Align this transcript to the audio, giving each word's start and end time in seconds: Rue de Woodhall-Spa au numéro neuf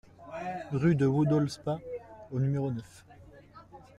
Rue 0.71 0.95
de 0.95 1.05
Woodhall-Spa 1.05 1.77
au 2.31 2.39
numéro 2.39 2.71
neuf 2.71 3.03